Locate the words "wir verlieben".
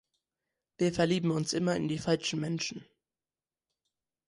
0.77-1.29